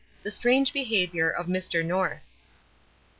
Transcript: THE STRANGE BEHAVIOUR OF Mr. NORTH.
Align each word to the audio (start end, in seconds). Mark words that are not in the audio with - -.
THE 0.23 0.31
STRANGE 0.31 0.73
BEHAVIOUR 0.73 1.29
OF 1.29 1.45
Mr. 1.45 1.85
NORTH. 1.85 2.33